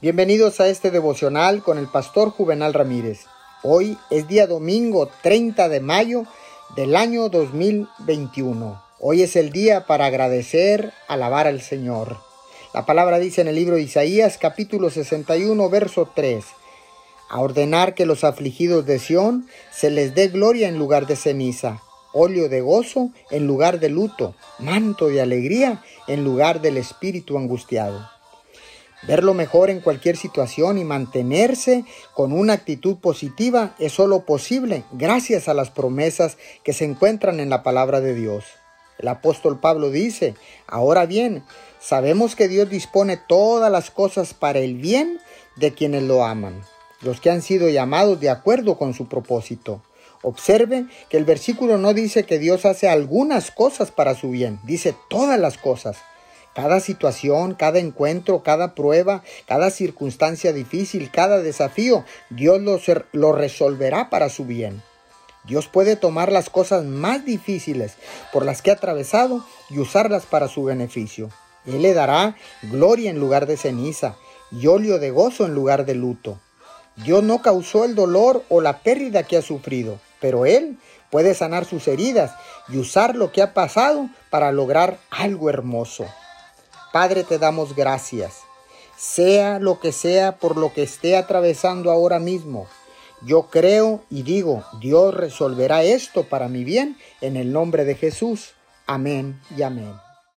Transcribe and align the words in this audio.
Bienvenidos 0.00 0.60
a 0.60 0.68
este 0.68 0.92
devocional 0.92 1.60
con 1.60 1.76
el 1.76 1.88
pastor 1.88 2.30
Juvenal 2.30 2.72
Ramírez. 2.72 3.26
Hoy 3.64 3.98
es 4.10 4.28
día 4.28 4.46
domingo 4.46 5.10
30 5.24 5.68
de 5.68 5.80
mayo 5.80 6.22
del 6.76 6.94
año 6.94 7.28
2021. 7.28 8.80
Hoy 9.00 9.22
es 9.22 9.34
el 9.34 9.50
día 9.50 9.86
para 9.86 10.06
agradecer, 10.06 10.92
alabar 11.08 11.48
al 11.48 11.60
Señor. 11.62 12.16
La 12.72 12.86
palabra 12.86 13.18
dice 13.18 13.40
en 13.40 13.48
el 13.48 13.56
libro 13.56 13.74
de 13.74 13.82
Isaías 13.82 14.38
capítulo 14.38 14.88
61 14.88 15.68
verso 15.68 16.08
3. 16.14 16.44
A 17.28 17.40
ordenar 17.40 17.96
que 17.96 18.06
los 18.06 18.22
afligidos 18.22 18.86
de 18.86 19.00
Sión 19.00 19.48
se 19.72 19.90
les 19.90 20.14
dé 20.14 20.28
gloria 20.28 20.68
en 20.68 20.78
lugar 20.78 21.08
de 21.08 21.16
ceniza, 21.16 21.82
óleo 22.12 22.48
de 22.48 22.60
gozo 22.60 23.10
en 23.32 23.48
lugar 23.48 23.80
de 23.80 23.88
luto, 23.88 24.36
manto 24.60 25.08
de 25.08 25.20
alegría 25.20 25.82
en 26.06 26.22
lugar 26.22 26.60
del 26.60 26.76
espíritu 26.76 27.36
angustiado. 27.36 28.16
Ver 29.02 29.22
lo 29.22 29.32
mejor 29.32 29.70
en 29.70 29.80
cualquier 29.80 30.16
situación 30.16 30.76
y 30.76 30.84
mantenerse 30.84 31.84
con 32.14 32.32
una 32.32 32.54
actitud 32.54 32.96
positiva 32.96 33.74
es 33.78 33.92
solo 33.92 34.24
posible 34.24 34.84
gracias 34.92 35.48
a 35.48 35.54
las 35.54 35.70
promesas 35.70 36.36
que 36.64 36.72
se 36.72 36.84
encuentran 36.84 37.38
en 37.38 37.48
la 37.48 37.62
palabra 37.62 38.00
de 38.00 38.14
Dios. 38.14 38.44
El 38.98 39.06
apóstol 39.06 39.60
Pablo 39.60 39.90
dice, 39.90 40.34
ahora 40.66 41.06
bien, 41.06 41.44
sabemos 41.78 42.34
que 42.34 42.48
Dios 42.48 42.68
dispone 42.68 43.16
todas 43.16 43.70
las 43.70 43.92
cosas 43.92 44.34
para 44.34 44.58
el 44.58 44.74
bien 44.74 45.20
de 45.54 45.72
quienes 45.72 46.02
lo 46.02 46.24
aman, 46.24 46.60
los 47.00 47.20
que 47.20 47.30
han 47.30 47.42
sido 47.42 47.68
llamados 47.68 48.18
de 48.18 48.30
acuerdo 48.30 48.76
con 48.76 48.94
su 48.94 49.08
propósito. 49.08 49.80
Observe 50.22 50.86
que 51.08 51.16
el 51.16 51.24
versículo 51.24 51.78
no 51.78 51.94
dice 51.94 52.24
que 52.24 52.40
Dios 52.40 52.64
hace 52.64 52.88
algunas 52.88 53.52
cosas 53.52 53.92
para 53.92 54.16
su 54.16 54.30
bien, 54.30 54.58
dice 54.64 54.96
todas 55.08 55.38
las 55.38 55.56
cosas. 55.56 55.98
Cada 56.54 56.80
situación, 56.80 57.54
cada 57.54 57.78
encuentro, 57.78 58.42
cada 58.42 58.74
prueba, 58.74 59.22
cada 59.46 59.70
circunstancia 59.70 60.52
difícil, 60.52 61.10
cada 61.10 61.38
desafío, 61.38 62.04
Dios 62.30 62.60
lo, 63.12 63.32
resolverá 63.32 64.10
para 64.10 64.28
su 64.28 64.44
bien. 64.44 64.82
Dios 65.44 65.68
puede 65.68 65.96
tomar 65.96 66.32
las 66.32 66.50
cosas 66.50 66.84
más 66.84 67.24
difíciles 67.24 67.94
por 68.32 68.44
las 68.44 68.60
que 68.60 68.70
ha 68.70 68.74
atravesado 68.74 69.44
y 69.70 69.78
usarlas 69.78 70.26
para 70.26 70.48
su 70.48 70.64
beneficio. 70.64 71.30
Él 71.64 71.82
le 71.82 71.94
dará 71.94 72.36
gloria 72.62 73.10
en 73.10 73.20
lugar 73.20 73.46
de 73.46 73.56
ceniza 73.56 74.16
y 74.50 74.66
óleo 74.66 74.98
de 74.98 75.10
gozo 75.10 75.46
en 75.46 75.54
lugar 75.54 75.86
de 75.86 75.94
luto. 75.94 76.40
Dios 76.96 77.22
no 77.22 77.40
causó 77.40 77.84
el 77.84 77.94
dolor 77.94 78.42
o 78.48 78.60
la 78.60 78.80
pérdida 78.80 79.22
que 79.22 79.36
ha 79.36 79.42
sufrido, 79.42 80.00
pero 80.20 80.44
Él 80.44 80.78
puede 81.10 81.34
sanar 81.34 81.64
sus 81.64 81.86
heridas 81.86 82.32
y 82.68 82.78
usar 82.78 83.14
lo 83.14 83.32
que 83.32 83.42
ha 83.42 83.54
pasado 83.54 84.08
para 84.30 84.50
lograr 84.52 84.98
algo 85.10 85.48
hermoso. 85.48 86.06
Padre, 86.92 87.24
te 87.24 87.38
damos 87.38 87.76
gracias. 87.76 88.42
Sea 88.96 89.58
lo 89.58 89.78
que 89.78 89.92
sea 89.92 90.36
por 90.38 90.56
lo 90.56 90.72
que 90.72 90.82
esté 90.82 91.16
atravesando 91.16 91.90
ahora 91.90 92.18
mismo. 92.18 92.66
Yo 93.22 93.48
creo 93.50 94.02
y 94.10 94.22
digo, 94.22 94.64
Dios 94.80 95.14
resolverá 95.14 95.82
esto 95.82 96.24
para 96.24 96.48
mi 96.48 96.64
bien 96.64 96.96
en 97.20 97.36
el 97.36 97.52
nombre 97.52 97.84
de 97.84 97.94
Jesús. 97.94 98.54
Amén 98.86 99.40
y 99.56 99.62
amén. 99.62 100.07